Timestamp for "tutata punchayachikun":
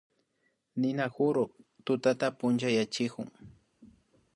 1.85-3.27